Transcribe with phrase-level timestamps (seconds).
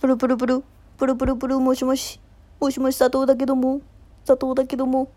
[0.00, 0.62] プルプルプル、
[0.96, 2.20] プルプルプル、もしもし。
[2.60, 3.80] もしもし、佐藤だけども。
[4.24, 5.10] 佐藤だけども。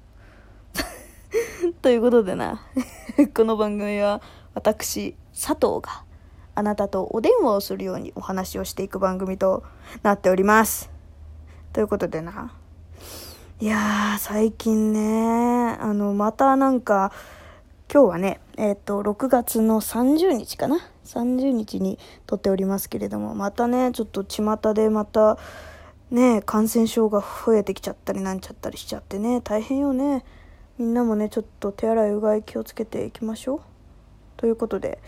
[1.84, 2.62] ということでな、
[3.36, 4.22] この番組は
[4.56, 6.04] 私、佐藤が
[6.56, 9.64] あなたとお電話をするようにお話をしていく番組と
[10.02, 10.90] なっております。
[11.74, 12.52] ということでな。
[13.60, 17.12] いやー、最近ね、あの、またなんか、
[17.94, 25.38] 今日はね、えっ、と、6月の30日かな ?30 日に撮っておりますけれども、またね、ちょっと巷でまた、
[26.10, 30.24] ね、感染症が増えてきちゃったりなんちゃったりしちゃってね、大変よね。
[30.78, 33.62] みんなもね、ちょっと手洗いうがい気をつけていきましょう。
[34.38, 35.00] ということで、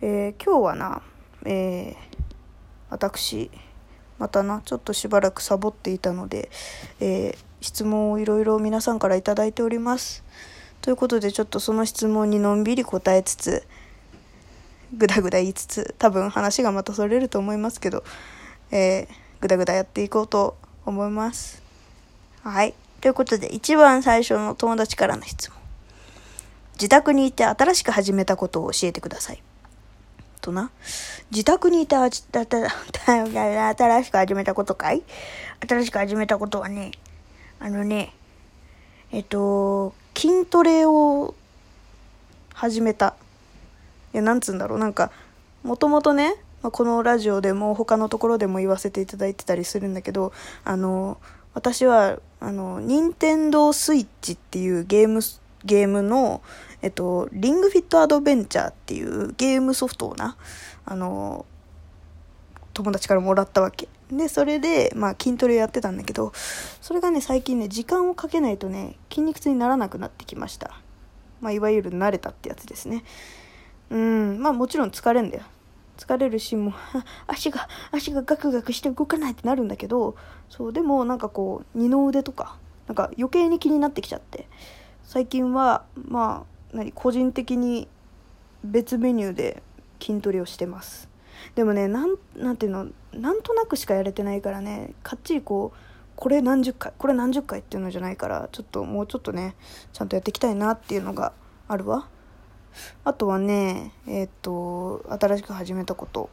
[0.00, 1.02] えー今日はな、
[1.46, 1.96] えー
[2.90, 3.50] 私、
[4.18, 6.48] またな、ちょっとしばらくサボっていたので、
[7.00, 10.22] えー質問をいろいろ皆さんからいいております。
[10.82, 13.66] ということで、ちょっとその質問にのんびり答えつつ、
[14.96, 18.02] ぐだぐだ言いつつ、多分話がまたそれると思いますけど、
[18.70, 21.62] えーぐだぐだやっていこうと思います。
[22.42, 22.74] はい。
[23.00, 25.58] ということで、一番最初の友達からの質問。
[26.74, 29.42] 自宅にいて新しく始めたことを教えてください。
[30.42, 30.70] とな。
[31.30, 32.22] 自宅にいて新し
[34.10, 35.02] く始めたことかい？
[35.66, 36.92] 新しく始めたことはね、
[37.60, 38.14] あのね、
[39.10, 41.34] えっと、筋トレを
[42.54, 43.14] 始めた。
[44.12, 44.78] いや、なんつうんだろう。
[44.78, 45.10] なんか、
[45.62, 50.32] もともとね、まあこのラジオでも他のところでも言わせていただいてたりするんだけど、
[50.64, 51.18] あの、
[51.54, 55.20] 私は、あの、任天堂スイッチっていうゲーム、
[55.64, 56.42] ゲームの、
[56.82, 60.36] えっと、リングフィットアドベンチャーっていうゲームソフトをな、
[60.86, 61.44] あの、
[62.72, 63.88] 友達からもらったわけ。
[64.10, 66.32] で、それで、まあ筋トレやってたんだけど、
[66.80, 70.80] それがね、最近ね、時間をかけないとね、筋肉痛にならなくなってきました。
[71.40, 73.04] まあ、いわゆる慣れたってやつですね。
[73.90, 75.44] うん、まあもちろん疲れんだよ。
[75.96, 76.74] 疲れるし、もう、
[77.28, 80.16] 足が、足がガクガクして動かないってなるんだけど、
[80.48, 84.48] そう、でもなんかこう、二の腕とか、なんか余計に気になってきちゃって、
[85.04, 87.88] 最近は、まあ、何、個人的に
[88.64, 89.62] 別メニューで
[90.00, 91.09] 筋トレをしてます。
[91.54, 95.78] でもね、なん、なんていうの、なんとなくしかやれてないからね、かっちりこう、
[96.16, 99.54] これ何十回、これ何十回っていうのじゃないから、ちょっともうちょっとね、
[99.92, 101.32] ちゃんとやっていきたいなっていうのが
[101.66, 102.08] あるわ。
[103.04, 106.30] あとはね、えっ、と、新しく始めたこと。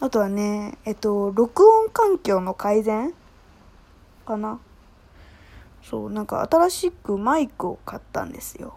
[0.00, 3.14] あとはね、えっ、と、録音環境の改善
[4.24, 4.60] かな。
[5.82, 8.74] そう、なんか新しくマイクを買ったんですよ。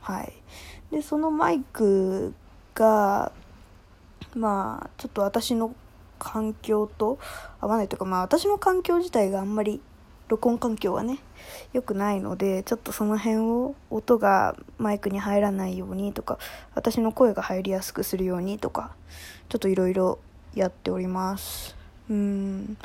[0.00, 0.32] はい。
[0.90, 2.34] で、そのマイク
[2.74, 3.32] が、
[4.34, 5.74] まあ、ちょっと私の
[6.18, 7.18] 環境と
[7.60, 9.80] 合わないというか、まあ私の環境自体があんまり
[10.28, 11.18] 録音環境はね、
[11.72, 16.38] 良くないので、ちょっとその辺を音がマイクに入らないようにとか、
[16.74, 18.94] 私の声が入りやすくするようにとか、
[19.48, 20.18] ちょっといろいろ
[20.54, 21.76] やっております。
[22.10, 22.76] うん。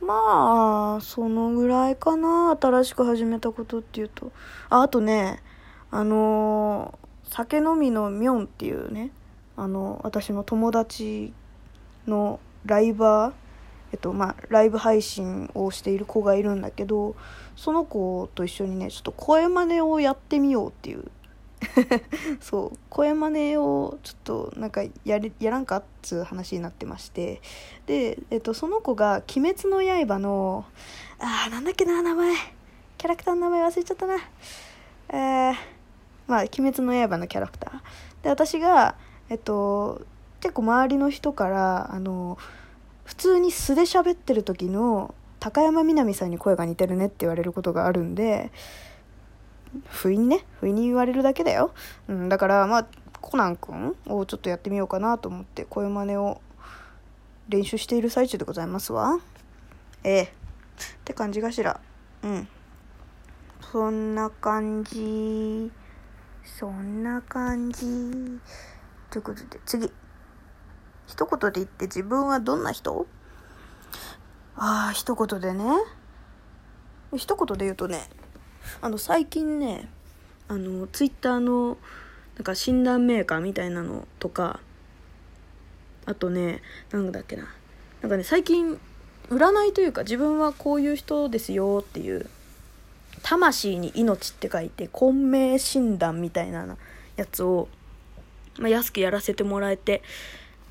[0.00, 4.32] まあ、そのぐらいかな、新しく始めたことっていうと。
[4.68, 5.42] あ、あとね、
[5.90, 7.04] あのー
[7.34, 9.10] 酒飲みのミョンっていうね、
[9.56, 11.32] あの、私の友達
[12.06, 13.32] のライバー、
[13.92, 17.14] えっと、まあ、ライブ配信をしている子がいるんだけど、
[17.56, 21.04] その子と一緒にね、ちょっと声真似をやってみようっていう。
[22.40, 27.40] そう、声真似をちょっとなんかやれ、やらんかっつう話になってまして。
[27.86, 30.64] で、えっと、その子が、鬼滅の刃の、
[31.18, 32.34] あー、なんだっけな、名前。
[32.98, 34.16] キャラクターの名前忘れちゃったな。
[35.08, 35.54] えー、
[36.26, 38.24] まあ、鬼滅の刃のキャラクター。
[38.24, 38.96] で、私が、
[39.28, 40.02] えっと、
[40.40, 42.38] 結構周りの人から、あの、
[43.04, 48.50] 普通に素で喋ってる時の高山みなみさんに声が似てるねって言われることがあるんで、
[49.88, 51.72] 不意にね、不意に言われるだけだよ。
[52.08, 52.86] うん、だから、まあ、
[53.20, 56.40] コナン君をちょっとやってみようかなと思って、声真似を
[57.48, 59.18] 練習している最中でございますわ。
[60.02, 60.22] ええ。
[60.22, 60.28] っ
[61.04, 61.80] て感じかしら。
[62.22, 62.48] うん。
[63.72, 65.70] そんな感じ。
[66.44, 67.86] そんな感じ。
[69.14, 69.92] ということで、次。
[71.06, 73.06] 一言で言って自分はどんな人？
[74.56, 75.64] ああ、一言でね。
[77.16, 78.08] 一言で言うとね、
[78.80, 79.88] あの、最近ね、
[80.48, 81.78] あの、ツイッターの、
[82.34, 84.58] なんか診断メーカーみたいなのとか、
[86.06, 87.44] あとね、なんだっけな。
[88.02, 88.80] なんかね、最近、
[89.28, 92.28] 占いというか自分はこういう人ですよっていう、
[93.22, 96.76] 魂に命って書いて、混迷診断みたいな
[97.14, 97.68] やつを、
[98.58, 100.02] まあ、安くやらせてもらえて、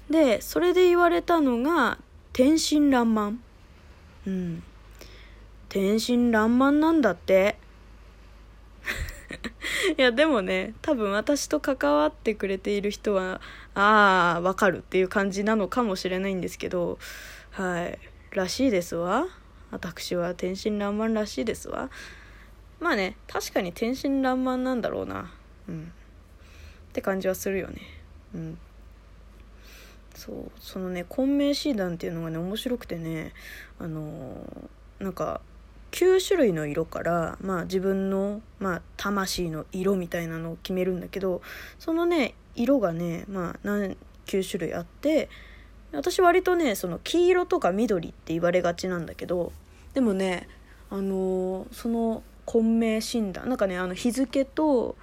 [0.09, 1.97] で、それで言われたのが、
[2.33, 3.37] 天真爛漫。
[4.27, 4.63] うん。
[5.69, 7.57] 天真爛漫なんだって。
[9.97, 13.41] いやでもね多分私と関わってくれている人は
[13.75, 16.99] ああわかるっていう感じなのかもしれないんですけど
[17.51, 17.99] はい
[18.31, 19.27] らしいですわ
[19.71, 21.89] 私は天真爛漫らしいですわ
[22.79, 25.31] まあね確かに天真爛漫なんだろうな
[25.67, 25.91] うん
[26.93, 27.81] って感じはするよね。
[28.35, 28.57] うん。
[30.13, 30.51] そう。
[30.59, 33.33] そのね混迷診断っていうのがね面白くてね
[33.79, 35.41] あのー、なんか
[35.89, 41.41] 9種類の色から、まあ、自分の、まあ、魂の色みたいなのを決めるんだけど
[41.79, 43.97] そのね色がね、まあ、何
[44.27, 45.29] 9種類あって
[45.91, 49.51] 私割とねその黄色とか緑って言われがちなんだけど
[49.93, 50.47] でもね
[50.91, 54.95] あのー、その混迷診断なんかねあの日付と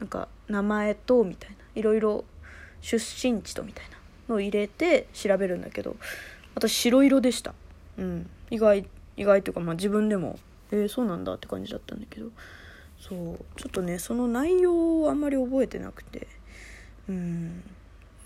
[0.00, 1.56] なんか名前とみたいな。
[1.74, 2.24] いろいろ
[2.80, 3.96] 出身地とみたいな
[4.28, 5.96] のを入れて調べるんだけど
[6.54, 7.54] 私白色でした。
[7.98, 8.30] うん。
[8.50, 10.38] 意外意外というかまあ自分でも
[10.70, 12.30] えー、そうなんだって感じだったんだけど。
[12.98, 13.38] そう。
[13.56, 16.26] ちょっとねその内容をあんまり覚えてなくて。
[17.08, 17.62] うん。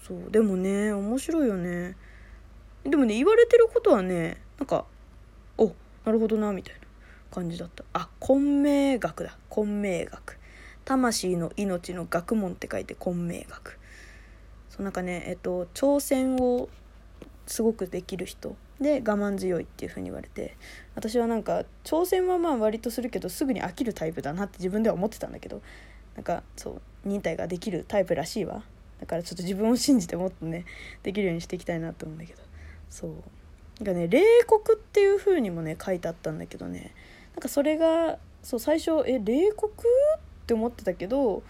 [0.06, 0.30] そう。
[0.30, 1.96] でもね面白いよね。
[2.84, 4.84] でもね言われてることはねなんか
[5.58, 5.74] お
[6.04, 6.80] なるほどなみたいな
[7.30, 7.84] 感じだった。
[7.92, 9.36] あ混迷学だ。
[9.48, 10.39] 混迷学。
[10.84, 13.78] 魂の命の学問って書いて混迷学。
[14.68, 16.68] そうなんかねえっと挑戦を
[17.46, 20.56] すごくできる人で我慢強いっていう風に言われて
[20.94, 25.60] 私はなんか挑戦はまあ割とするけどすぐに飽きるタイプだなって自分では思ってたんだけど
[26.14, 28.62] なんかそう忍耐ができるタイプらしいわ。
[29.00, 30.66] だからちょっと自分を信じてもっとね
[31.02, 32.40] できるようにしていきたいなと思うんだけど。
[32.90, 33.10] そう。
[33.82, 36.94] なんかね冷酷っていう風にもね書いてあったんだけどね。
[37.34, 39.72] なんかそれがそう最初え冷酷？
[39.72, 40.20] っ
[40.50, 41.44] って思ってたけど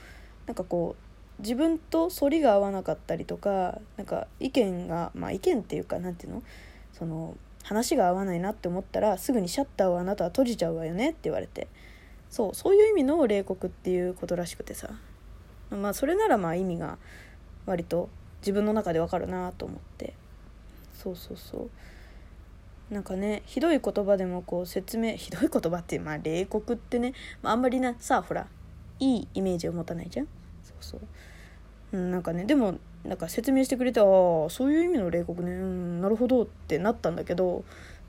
[0.46, 0.94] なんかこ
[1.38, 6.42] う自分と反りが合わなかったりとかなんか意見がまあ意見っていうかなんていうの？
[6.92, 11.68] その話が合わないなって思ったらすぐにシャッターをあなたは閉じちゃうわよねって言われて。
[12.28, 14.90] そうそういう意味の冷酷っていうことらしくてさ。
[15.70, 16.98] まあそれならまあ意味が
[17.64, 18.10] 割と
[18.42, 20.12] 自分の中でわかるなと思って。
[20.92, 21.70] そうそうそ
[22.90, 22.94] う。
[22.94, 28.46] なんかねひどい言葉でもこう説明ひどい言葉ってまあ冷酷ってね、まあ、あんまりなさあほら
[29.00, 30.28] いいイメージを持たないじゃん？
[30.62, 31.00] そうそう、
[31.92, 34.06] うん、なんかねでもなんか説明してくれてああ
[34.50, 35.50] そういう意味の冷酷ね。
[35.50, 37.64] うんなるほどってなったんだけど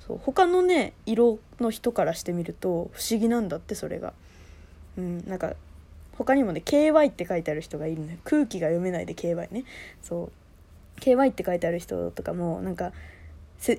[0.06, 4.14] そう他のね色の人からしてみると不思議なんだってそれが。
[4.98, 5.54] うん、なんか
[6.18, 8.18] 他にもね KY って書いてある人がいるのよ。
[8.26, 9.64] 空気が読めないで KY ね。
[10.02, 10.32] そう。
[11.00, 12.92] KY って書いてある人とかもなんか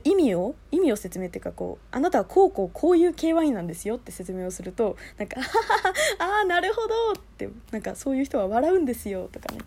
[0.05, 5.41] 意味を意味を説明っていうかこうあなたはこうこうこういう KY なんですよって説明をするとなんか
[6.19, 9.61] 「ああなるほど」ってなんかそういう人は笑うんですよとかね。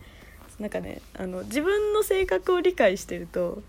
[0.59, 3.61] なんかねあの自分の性格を理解してると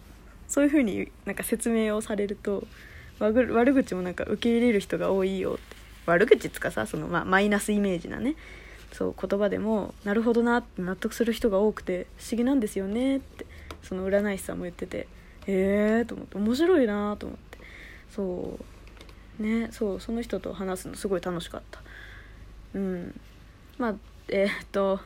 [0.47, 2.65] そういう風になんか説明をされると
[3.19, 5.77] 悪口もなんか受け入れる人が多いよって。
[6.07, 8.37] 悪口っつかさその、まあ、マイナスイメージなね。
[8.93, 13.45] そう言葉でもなるほどなって納得する人が多くて不思議なんですよねって
[13.83, 15.09] その占い師さんも言ってて。
[15.47, 17.59] へえと思って面白いなと思って。
[18.11, 18.59] そ
[19.39, 19.43] う。
[19.43, 21.81] ねそうその人と話すのすごい楽しかった。
[22.75, 23.21] うん。
[23.79, 23.95] まあ
[24.29, 25.01] えー、っと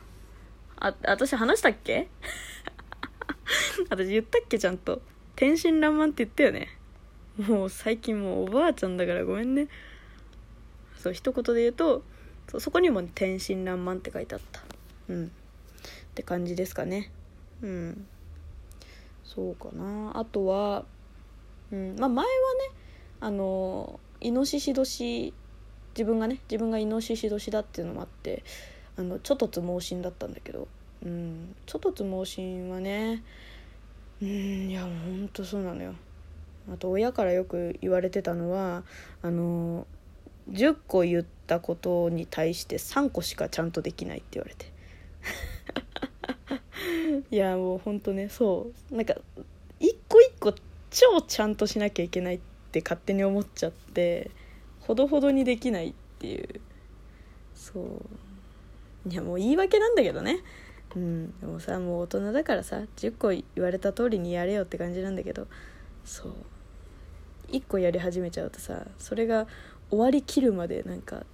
[0.77, 2.09] あ私話したっけ？
[3.91, 5.03] 私言ったっけちゃんと？
[5.37, 6.69] 天真爛漫って言ったよね。
[7.39, 9.69] もう最近もうおばあちゃんだからごめんね。
[10.99, 12.03] そう一言で言うと
[12.51, 14.61] そそこにも、天真爛漫って書いてあった。
[15.09, 15.27] うん。
[15.27, 15.29] っ
[16.17, 17.13] て感じですかね。
[17.63, 18.07] うん。
[19.35, 20.19] そうかな。
[20.19, 20.85] あとは、
[21.71, 22.31] うんまあ、前はね
[23.21, 25.33] あのイノシシ年
[25.95, 28.43] 自分がね自分がイノシシ年だっていうのもあって
[28.97, 30.67] あのちょっとつ盲信だったんだけど、
[31.05, 33.23] うん、ちょっとつ盲信はね
[34.21, 35.95] うんいやほんとそうなのよ。
[36.73, 38.83] あと親からよく言われてたのは
[39.23, 39.87] あの
[40.51, 44.73] 10個言ったことに対して3個しかちゃんとできないって言われて。
[47.31, 48.95] いやもうほんとねそう。
[48.95, 49.15] なんか
[49.79, 50.53] 一個一個
[50.91, 52.41] 超ちゃんとしなきゃいけないっ
[52.73, 54.31] て勝手に思っちゃって
[54.81, 56.61] ほどほどにできないっていう。
[57.55, 59.09] そう。
[59.09, 60.39] いやもう言い訳なんだけどね。
[60.97, 65.47] うんでもさもう大人だからさ10個言われた通りにやれよって感じなんだけど。
[66.05, 66.35] そう。
[67.53, 69.47] 1個やり始めちゃうとさそれが
[69.91, 71.25] 終わりきるまでなんか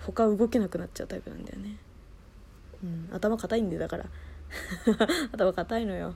[0.00, 1.76] 他動けなくなっちゃうタイプなんだよね。
[2.84, 4.04] うん頭固いんでだから。
[5.32, 6.14] 頭固いのよ。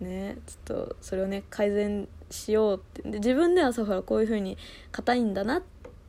[0.00, 3.02] ねちょっとそれをね改善しようって。
[3.02, 4.56] で自分ではさほらこういう風に
[4.92, 5.62] 硬いんだなっ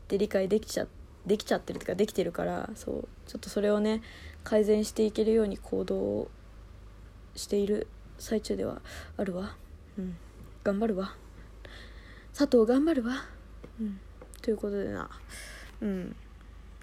[0.07, 0.87] て理解できちゃ
[1.25, 3.07] できちゃってるっていうかできてるからそう。
[3.27, 4.01] ちょっとそれをね
[4.43, 6.31] 改善していけるように行動を
[7.35, 8.81] している最中では
[9.17, 9.55] あるわ。
[9.97, 10.17] うん。
[10.63, 11.15] 頑張るわ。
[12.33, 13.25] 佐藤頑張るわ。
[13.79, 13.99] うん。
[14.41, 15.09] ということでな。
[15.81, 16.15] うん。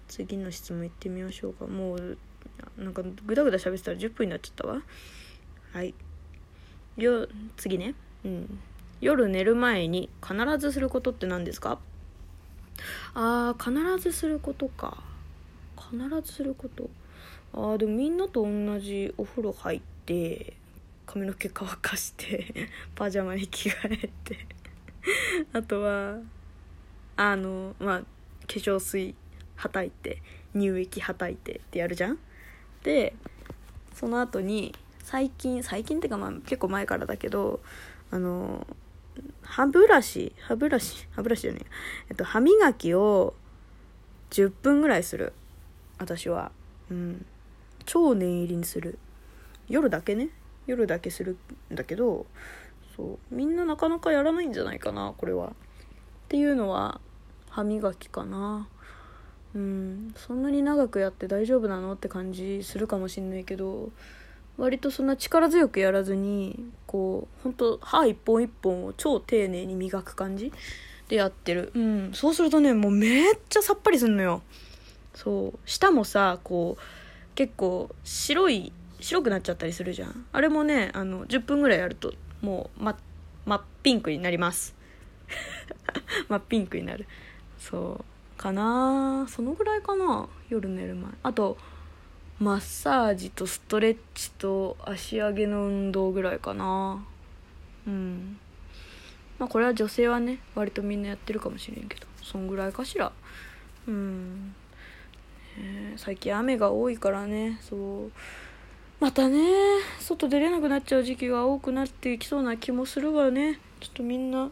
[0.07, 1.67] 次の質問いってみましょうか。
[1.67, 2.17] もう
[2.77, 4.81] なんかぐだぐだ喋ってたら10分になっちゃったわ。
[5.73, 5.93] はい。
[6.97, 7.27] よ
[7.57, 7.93] 次ね。
[8.23, 8.59] うん。
[9.01, 11.79] 夜寝る前に必ずすることって何ですか？
[13.13, 15.03] あー必ずすることか。
[15.77, 16.89] 必ずすること。
[17.53, 20.53] あーでもみんなと同じお風呂入って
[21.05, 24.45] 髪の毛乾かして パジャマに着替えて
[25.53, 26.19] あとは
[27.17, 28.05] あのまあ化
[28.47, 29.15] 粧水
[29.55, 30.21] はたいて
[30.53, 32.19] 乳液はたいてってやるじゃん？
[32.83, 33.13] で
[33.93, 37.59] その後に最近最近っていうかまあ結構前からだけど
[38.11, 38.65] あの
[39.41, 41.65] 歯ブラシ歯ブラシ歯ブラシじゃねえ
[42.11, 43.33] えっと歯磨きを
[44.29, 45.33] 10分ぐらいする。
[45.97, 46.51] 私は。
[46.91, 47.25] うん。
[47.85, 48.99] 超念入りにする。
[49.67, 50.29] 夜だけね。
[50.67, 51.37] 夜だけする
[51.71, 52.27] んだけど
[52.95, 53.35] そう。
[53.35, 55.47] みんななかなかやらないんじゃないかなこれは。
[55.47, 55.51] っ
[56.29, 57.01] ていうのは
[57.49, 58.67] 歯磨きかな。
[59.55, 63.89] うんそんなに長くやって大丈夫なのって感じするかもしんないけど
[64.57, 70.51] 割とそんな力強くやらずにこうほんと歯一本一本を超丁寧に磨く感じ
[71.07, 71.71] でやってる。
[71.73, 74.41] うんそうするとねもうめっちゃさっぱりすんのよ。
[75.15, 75.59] そう。
[75.65, 80.25] 舌もさこう結構白い白くなっちゃったりするじゃん。
[80.31, 82.97] あれもねあの10分ぐらいやるともう真
[83.45, 84.75] 真っピンクになります。
[86.27, 87.07] 真っピンクになる。
[87.57, 89.25] そうかな。
[89.27, 90.27] そのぐらいかな。
[90.49, 91.11] 夜寝る前。
[91.23, 91.57] あと
[92.39, 97.03] マッサージとストレッチと足上げの運動ぐらいかな。
[97.85, 98.39] うん。
[99.37, 103.11] まあこれは女性はね割とみんなやってるかもしれんけどそんぐらいかしら。
[103.87, 104.53] うん、
[105.97, 108.11] 最近雨が多いからねそう。
[109.01, 109.39] またね
[109.99, 113.59] 外出れなくなっちゃう時期が多くなっていきそうな気もするわね。
[113.81, 114.49] ちょっとみんな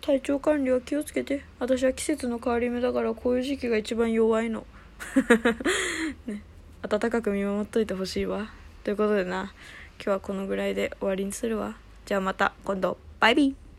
[0.00, 1.44] 体調管理は気をつけて。
[1.58, 4.66] 私は季節の変わり目だからこういう時期が一番弱いの。
[6.26, 6.42] ね。
[6.88, 8.50] 暖かく見守っといてほしいわ。
[8.84, 9.52] ということでな。
[9.96, 11.76] 今日はこのぐらいで終わりにするわ。
[12.06, 12.96] じゃあまた今度。
[13.20, 13.67] バイビー。